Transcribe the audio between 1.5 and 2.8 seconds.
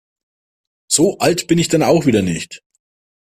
ich dann auch wieder nicht.